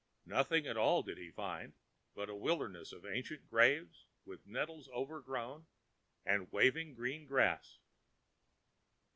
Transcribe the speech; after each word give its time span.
Nothing 0.25 0.65
at 0.65 0.77
all 0.77 1.03
did 1.03 1.19
he 1.19 1.29
find, 1.29 1.73
but 2.15 2.27
a 2.27 2.33
wilderness 2.33 2.91
of 2.91 3.05
ancient 3.05 3.47
graves, 3.47 4.07
with 4.25 4.47
nettles 4.47 4.89
overgrown 4.91 5.67
and 6.25 6.47
the 6.47 6.49
waving 6.49 6.95
green 6.95 7.27
grass. 7.27 7.77